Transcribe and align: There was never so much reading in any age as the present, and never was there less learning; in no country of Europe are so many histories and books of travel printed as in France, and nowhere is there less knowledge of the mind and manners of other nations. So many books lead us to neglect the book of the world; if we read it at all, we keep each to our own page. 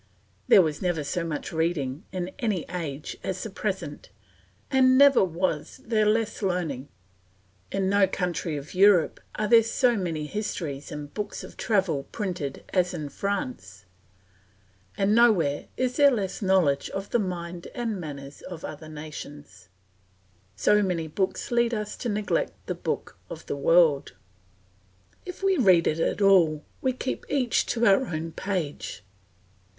There 0.47 0.63
was 0.63 0.81
never 0.81 1.03
so 1.03 1.23
much 1.23 1.53
reading 1.53 2.05
in 2.11 2.31
any 2.39 2.65
age 2.71 3.17
as 3.23 3.43
the 3.43 3.51
present, 3.51 4.09
and 4.71 4.97
never 4.97 5.23
was 5.23 5.79
there 5.85 6.07
less 6.07 6.41
learning; 6.41 6.87
in 7.71 7.87
no 7.87 8.07
country 8.07 8.57
of 8.57 8.73
Europe 8.73 9.19
are 9.35 9.61
so 9.61 9.95
many 9.95 10.25
histories 10.25 10.91
and 10.91 11.13
books 11.13 11.43
of 11.43 11.55
travel 11.55 12.05
printed 12.05 12.63
as 12.69 12.95
in 12.95 13.09
France, 13.09 13.85
and 14.97 15.13
nowhere 15.13 15.67
is 15.77 15.97
there 15.97 16.09
less 16.09 16.41
knowledge 16.41 16.89
of 16.89 17.11
the 17.11 17.19
mind 17.19 17.67
and 17.75 17.99
manners 18.01 18.41
of 18.41 18.65
other 18.65 18.89
nations. 18.89 19.69
So 20.55 20.81
many 20.81 21.05
books 21.07 21.51
lead 21.51 21.75
us 21.75 21.95
to 21.97 22.09
neglect 22.09 22.53
the 22.65 22.73
book 22.73 23.19
of 23.29 23.45
the 23.45 23.55
world; 23.55 24.13
if 25.27 25.43
we 25.43 25.57
read 25.57 25.85
it 25.85 25.99
at 25.99 26.21
all, 26.23 26.65
we 26.81 26.91
keep 26.91 27.23
each 27.29 27.67
to 27.67 27.85
our 27.85 28.07
own 28.07 28.31
page. 28.31 29.03